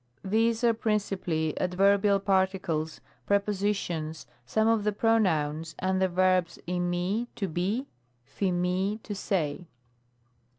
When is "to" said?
7.35-7.47, 9.03-9.13